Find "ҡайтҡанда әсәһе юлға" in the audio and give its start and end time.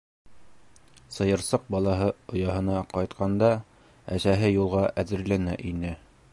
2.95-4.85